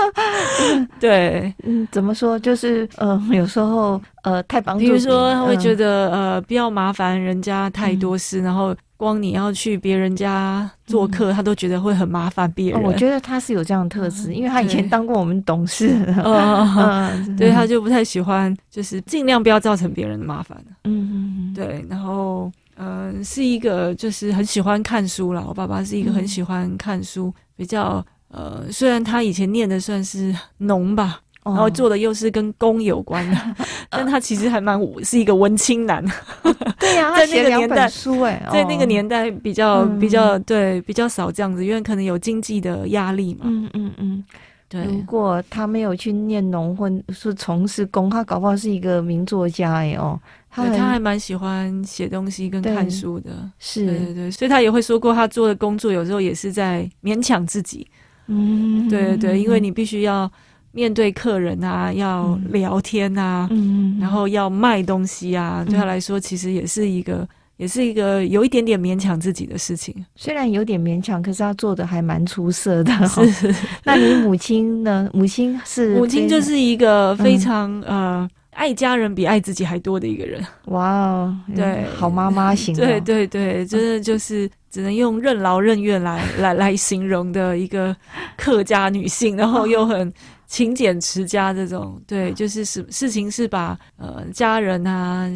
[0.99, 2.37] 对，嗯，怎么说？
[2.37, 8.75] 就是呃，有时候呃太帮助，比如说他会觉得、嗯、呃不要麻烦人家太多事，嗯、然后。
[9.01, 12.79] 光你要去别人家做客，嗯，他都觉得会很麻烦别人。
[12.79, 12.83] 哦。
[12.85, 15.89] 我觉得他是有这样的特质，嗯，因为他以前当过我们董事。
[17.35, 20.55] 对，他就不太喜欢，就是尽量不要造成别人的麻烦。
[20.83, 21.83] 嗯嗯，对。
[21.89, 25.43] 然后，嗯，呃，是一个就是很喜欢看书啦。
[25.47, 31.21] 我爸爸是一个很喜欢看书，嗯，比较呃，虽然他以前念的算是农吧。
[31.43, 36.05] 然后做的又是跟工有关的， 哦、但他其实还蛮是一个文青男。
[36.79, 43.41] 对呀、 啊，在那个年代，书哎，在那个年代比较、嗯、比较对比较少这样子，因为可能有经济的压力嘛。
[43.45, 44.23] 嗯嗯嗯，
[44.69, 44.83] 对。
[44.83, 50.19] 如果他没有去念农或是从事工，他搞不好是一个名作家哎哦。
[50.53, 57.87] 他他还蛮喜欢写东西跟看书的，是对对对，所以他也会说过，他做的工作有时候也是在勉强自己。
[58.27, 60.31] 嗯，对对对，因为你必须要。
[60.73, 69.93] 面对客人啊，要聊天啊，嗯，然后要卖东西啊，嗯，对他来说其实也是一个，也是一个有一点点勉强自己的事情。
[70.15, 72.93] 虽然有点勉强，可是他做的还蛮出色的。
[73.07, 73.53] 是，
[73.83, 75.09] 那你母亲呢？
[75.13, 80.41] 母亲是母亲就是一个非常，嗯，呃爱家人比爱自己还多的一个人。
[80.67, 82.73] 哇哦，对，好妈妈型。
[82.75, 87.93] 对对对，真的就是只能用任劳任怨来来来形容的一个
[88.37, 90.13] 客家女性，然后又很。
[90.51, 95.31] 勤俭持家这种，对，就是事事情是把呃家人啊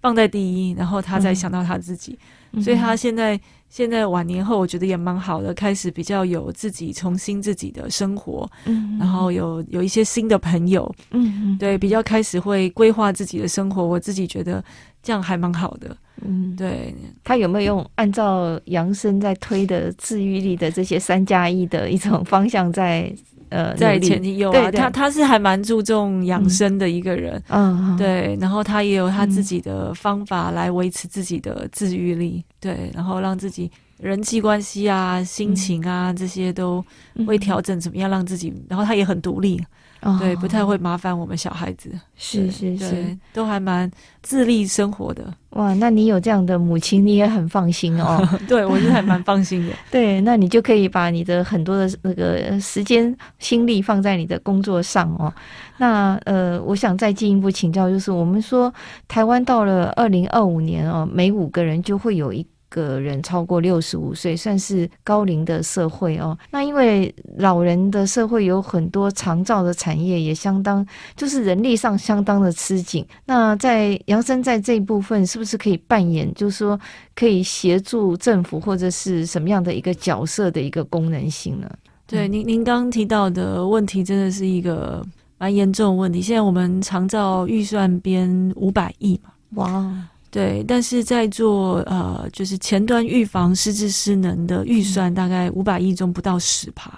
[0.00, 2.16] 放在第一，然后他再想到他自己，
[2.52, 14.64] 嗯、所以他现在现在晚年后，我觉得也蛮好的，开始比较有自己重新自己的生活，嗯，然后有有一些新的朋友，嗯，对，比较开始会规划自己的生活，我自己觉得
[15.02, 23.12] 这样还蛮好的，嗯，对，他有没有用按照杨生在推的治愈力的这些三加一的一种方向在？
[23.50, 36.82] 呃，在前提有啊，他他是还蛮注重养生的一个人，嗯，对，然后他也有他自己的方法来维持自己的自愈力，嗯，对，然后让自己人际关系啊、心情啊，嗯，这些都
[37.26, 39.60] 会调整，怎么样让自己，然后他也很独立。
[40.02, 43.90] Oh, 对，不太会麻烦我们小孩子，是是是，都还蛮
[44.22, 45.30] 自立生活的。
[45.50, 48.26] 哇，那你有这样的母亲，你也很放心哦。
[48.48, 49.74] 对，我是还蛮放心的。
[49.92, 55.30] 对，那你就可以把你的很多的那个时间心力放在你的工作上哦。
[55.76, 58.72] 那呃，我想再进一步请教，就是我们说
[59.06, 62.46] 台湾到了二零二五年哦，每五个人就会有一。
[62.70, 66.38] 个人超过六十五岁，算是高龄的社会哦。
[66.50, 73.04] 那因为老人的社会有很多长照的产业，也相当就是人力上相当的吃紧。
[73.26, 76.80] 那在杨生在这一部分，是不是可以扮演，就是说
[77.14, 81.68] 可以协助政府或者是什么样的一个角色的一个功能性呢？
[82.06, 85.04] 对，您您刚刚提到的问题，真的是一个
[85.38, 86.22] 蛮严重的问题。
[86.22, 89.32] 现在我们长照预算编五百亿嘛？
[89.54, 90.08] 哇！
[90.30, 96.90] 对，但是在做呃，就是前端预防失智失能的预算，大概五百亿中不到十趴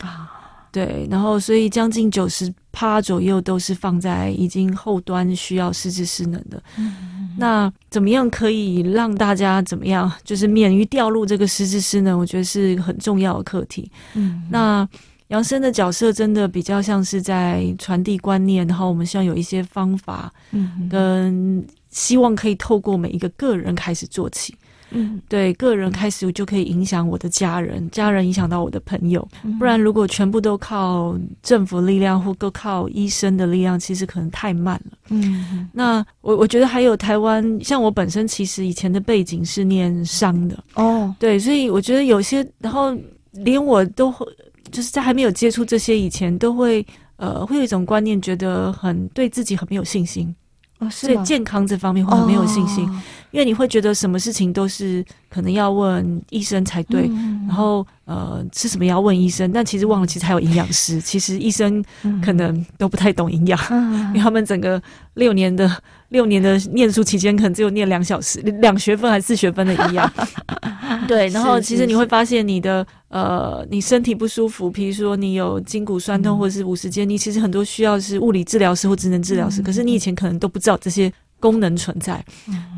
[0.00, 0.32] 啊。
[0.70, 6.62] 对，然后所以将近九十趴左右都是放在已经后端需要失智失能的。
[6.76, 12.18] 嗯，那怎么样可以让大家怎么样，就是免于掉入这个失智失能？
[12.18, 13.90] 我觉得是很重要的课题。
[14.14, 14.86] 嗯，那
[15.28, 21.66] 杨生的角色真的比较像是在传递观念，然后我们希望有一些方法，嗯，跟。
[21.98, 24.54] 希望可以透过每一个个人开始做起，
[24.90, 29.26] 嗯，对，个人开始就可以影响我的家人，家人影响到我的朋友。
[29.58, 34.96] 不然，如果全部都靠政府力量或都靠医生的力量，其实可能太慢了。
[35.08, 42.96] 嗯，那我我觉得还有台湾，像我本身其实以前的背景是念商的哦，对，所以我觉得有些，然后
[43.32, 44.24] 连我都会
[44.70, 46.86] 就是在还没有接触这些以前，都会
[47.16, 50.32] 呃会有一种观念，觉得很对自己很没有信心。
[50.78, 53.00] 哦，所以健康这方面会很没有信心，哦，
[53.32, 61.84] 因为你会觉得什么事情都是可能要问医生才对，嗯，然后呃吃什么要问医生，但其实忘了其实还有营养师，其实医生
[62.22, 64.80] 可能都不太懂营养，嗯，因为他们整个
[65.14, 65.70] 六年的
[66.10, 70.10] 六年的念书期间，可能只有念两小时两学分还是四学分的一样。
[71.06, 82.24] 对，然后其实你会发现你的呃，你身体不舒服，比如说你有筋骨酸痛或者是五十肩，你其实很多需要是物理治疗师或职能治疗师，可是你以前可能都不知道这些功能存在。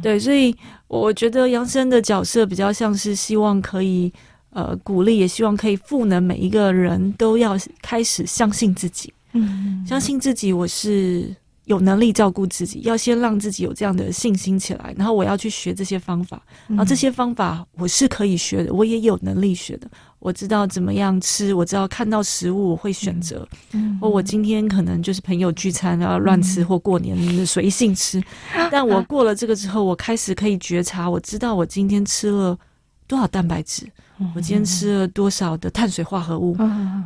[0.03, 0.55] 对，所以
[0.89, 4.13] 我觉得杨生的角色比较像是希望可以
[4.51, 11.35] 呃鼓励，也希望可以赋能每一个人都要开始相信自己，嗯，相信自己，我是。
[11.71, 19.89] 有能力照顾自己，要先让自己有这样的信心起来，然后我要去学这些方法，然后这些方法我是可以学的，我也有能力学的。
[20.19, 23.47] 我知道怎么样吃，我知道看到食物我会选择。
[23.71, 28.21] 嗯，或我今天可能就是朋友聚餐然后乱吃，或过年随性吃。
[28.73, 32.59] 但我过了这个之后，我开始可以觉察，我知道我今天吃了
[33.07, 33.89] 多少蛋白质，
[34.35, 36.57] 我今天吃了多少的碳水化合物，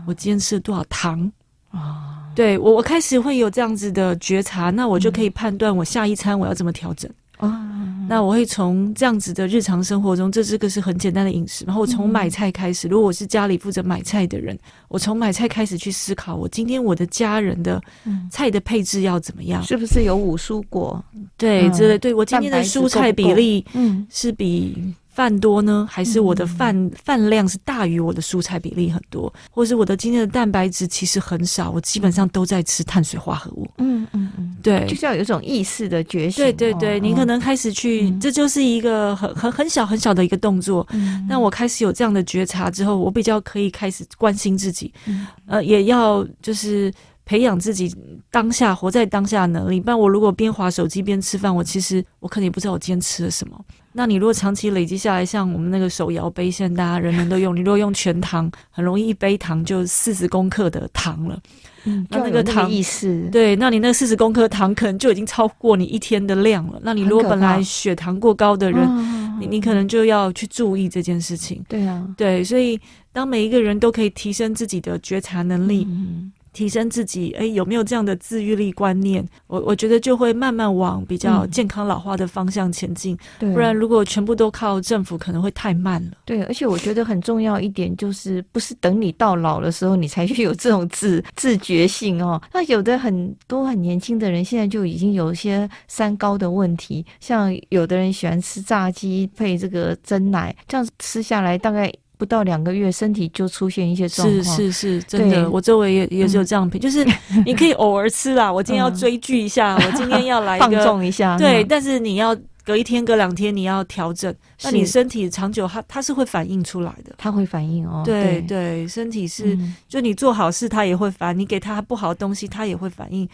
[0.06, 1.30] 我今天吃了多少糖
[1.70, 2.03] 啊。
[2.34, 7.10] 对我，我开始会有这样子的觉察，那我就可以判断我下一餐我要怎么调整。
[7.40, 11.64] 嗯、那我会从这样子的日常生活中，这这个是很简单的饮食。
[11.66, 14.58] 然后我从买菜开始，如果我是家里负责买菜的人，
[14.88, 17.82] 我从买菜开始去思考，我今天我的家人的
[18.30, 19.62] 菜的配置要怎么样？
[19.62, 21.04] 是不是有五蔬果？
[21.36, 21.98] 对，之类、嗯。
[21.98, 24.94] 对我今天的蔬菜比例，嗯，是比。
[25.14, 33.66] 饭多呢，还是我的饭饭、嗯、量是大于我的蔬菜比例很多，或是我的今天的蛋白质其实很少，我基本上都在吃碳水化合物。
[33.78, 36.44] 嗯嗯嗯，对，就是要有一种意识的觉醒。
[36.44, 40.86] 对对对，你可能开始去，嗯、这就是一个很很很小很小的一个动作。
[40.90, 44.92] 嗯，那我开始有这样的觉察之后，我比较可以开始关心自己。
[45.06, 46.92] 嗯，呃，也要就是。
[47.26, 47.90] 培养自己
[48.30, 53.58] 当下活在当下的能力，不然我如果边滑手机边吃饭，我其实我可能也不知道我今天吃了什么。
[53.96, 61.38] 那你如果长期累积下来，像我们那个手摇杯，现在大家人人都用，你如果用全糖，很容易一杯糖就四十公克的糖了。
[61.84, 66.80] 嗯，那那个糖意思对，那你那四十公克糖可能就已经超过你一天的量了。
[66.82, 71.62] 那你如果本来血糖过高的人，你你可能就要去注意这件事情。
[71.68, 72.80] 对啊，对，所以
[73.12, 75.86] 当每一个人都可以提升自己的觉察能力。
[75.88, 79.22] 嗯提升自己，哎，有没有这样的自愈力观念？
[79.48, 83.14] 我我觉得就会慢慢往比较健康老化的方向前进。
[83.38, 86.12] 对，不然如果全部都靠政府，可能会太慢了。
[86.24, 92.40] 对，而且我觉得很重要一点就是，不是等你到老的时候，你才去有这种自 自觉性哦。
[92.52, 101.92] 那有的很多很年轻的人，现在就已经有一些三高的问题，像有的人喜欢吃炸鸡配这个蒸奶，这样吃下来大概。
[102.24, 104.42] 不到两个月，身体就出现一些状况。
[104.42, 107.04] 是是是，真的，我周围也也是有这样就是
[107.44, 108.50] 你可以偶尔吃啦。
[108.50, 111.36] 我今天要追剧一下，嗯、我今天要来 放纵一下。
[111.36, 112.34] 对，嗯、但是你要。
[112.64, 114.34] 隔一天、隔两天，你要调整。
[114.62, 117.14] 那你身体长久，它它是会反映出来的。
[117.18, 118.02] 它会反应哦。
[118.04, 123.28] 对对，身体是，就你做好事，它也会反；你给它不好的东西，它也会反应。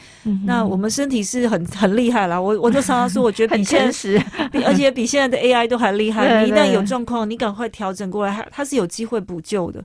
[0.45, 2.41] 那我们身体是很 很厉害啦。
[2.41, 4.21] 我我就常常说， 我觉得比现实，
[4.51, 6.43] 比而且比现在的 AI 都还厉害。
[6.43, 9.81] 你一旦有状况，你赶快调整过来，它它是有机会补救的。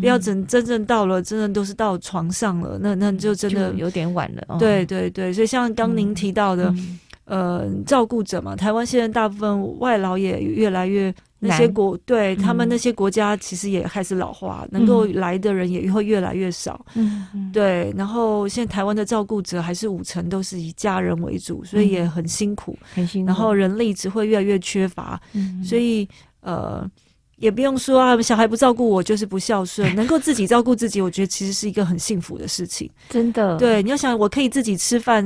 [0.00, 4.58] 不要真真正到了，真的都是到床上了，那那就真的有点晚了。
[4.58, 6.74] 对对对，所以像刚您提到的。
[7.28, 16.84] 呃，照顾者嘛，台湾现在大部分外劳也越来越那些国，难对他们那些国家其实也开始老化，嗯、能够来的人也会越来越少。
[16.94, 17.92] 嗯，嗯对。
[17.94, 23.26] 然后现在台湾的照顾者还是五成都是以家人为主，所以也很辛苦，很辛苦。
[23.26, 26.08] 然后人力只会越来越缺乏，嗯、所以
[26.40, 26.90] 呃。
[27.38, 29.92] 也不用说啊，小孩不照顾我就是不孝顺。
[29.96, 32.90] 能够自己照顾自己，我觉得其实是一个很幸福的事情。
[33.08, 35.24] 真的，对，你要想，我可以自己吃饭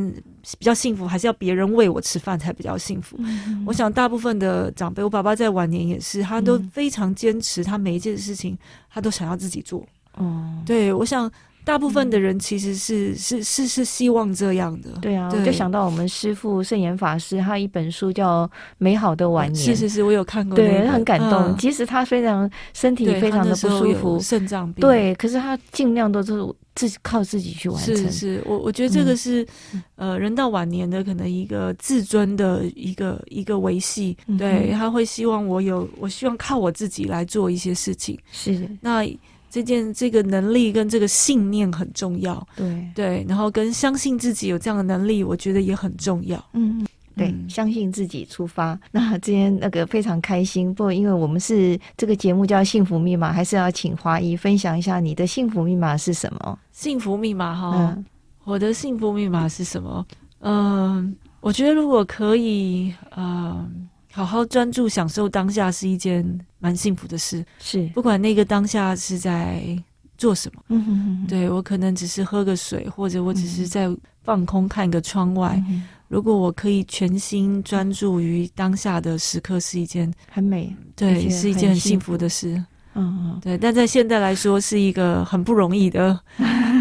[0.58, 3.16] 比较幸福，还是要别人喂我吃饭才比较幸福？
[3.20, 8.56] 嗯、我想大部分的长辈，我爸爸在晚年也是，他都非常坚持，他每一件事情
[8.90, 9.86] 他都想要自己做。
[10.18, 11.30] 嗯，对，我想。
[11.64, 15.40] 大部分的人其实是、嗯、是是是希望这样的，对啊，对。
[15.40, 18.46] 我就想到我们师父圣严法师，他一本书叫
[18.78, 21.32] 《美好的晚年》， 是是是，我有看过，对，很感动。
[21.32, 26.32] 嗯、即使他非常身体非常的不舒服，肾脏病，对，可是他尽量都是
[26.74, 27.96] 自己靠自己去完成。
[27.96, 38.18] 是是，我我觉得这个是、嗯、呃，人到晚年的可能一个自尊的一个一个维系，对，他会希望我有，我希望靠我自己来做一些事情。
[38.32, 38.68] 是。
[38.80, 39.06] 那。
[39.53, 46.42] 这件这个能力跟这个信念很重要，对对，然后跟相信自己有这样的能力，我觉得也很重要。
[46.55, 48.80] 嗯，对，嗯、相信自己出发。
[48.90, 56.59] 那今天那个非常开心，不过因为我们是这个节目叫《幸福密码》，还是要请华姨分享一下你的幸福密码是什么？
[56.72, 58.05] 幸福密码哈，嗯、
[58.44, 60.07] 我的幸福密码是什么？
[60.40, 63.70] 嗯、呃，我觉得如果可以，嗯、呃。
[64.12, 66.24] 好好专注享受当下是一件
[66.58, 67.86] 蛮幸福的事，是。
[67.88, 69.62] 不管那个当下是在
[70.18, 73.90] 做什么，嗯哼哼哼，对，我可能只是喝个水，或者我只是在
[74.22, 75.60] 放空看个窗外。
[75.68, 82.62] 嗯、如果我可以全心专注于当下的时刻，是一件很美，对，是一件很幸福的事。
[82.95, 86.18] 嗯嗯，对，但在现在来说是一个很不容易的，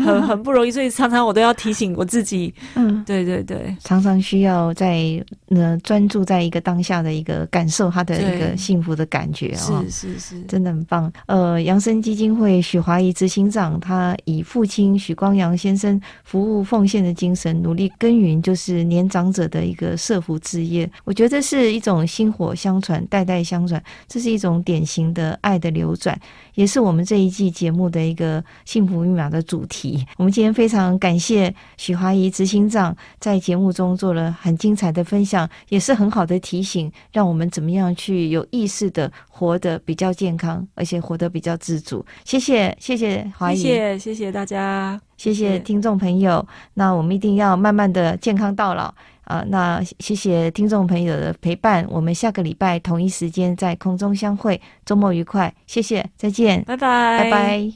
[0.06, 11.12] 很 很不容易，所以常常我都要提醒我自己，嗯，对对对，常常需要在呃专注在一个当下的一个感受他的一个幸福的感觉啊，是是是，真的很棒。
[11.28, 20.90] 呃，扬生基金会许华怡执行长，他以父亲许光阳先生服务奉献的精神，努力耕耘就是年长者的一个社福置业。
[21.06, 26.20] 我觉得是一种薪火相传，代代相传，这是一种典型的爱的流转。
[26.56, 30.06] 也是我们这一季节目的一个幸福密码的主题。
[30.18, 42.06] 我们今天非常感谢许华怡执行长在节目中做了很精彩的分享，也是很好的提醒，让我们怎么样去有意识的活得比较健康，而且活得比较自主。
[42.26, 46.46] 谢谢，谢谢华怡，谢谢，谢谢大家，谢谢听众朋友。
[46.74, 48.94] 那我们一定要慢慢的健康到老。
[49.32, 57.70] 啊，那谢谢听众朋友的陪伴，我们下个礼拜同一时间在空中相会，周末愉快，谢谢，再见，拜拜，拜拜。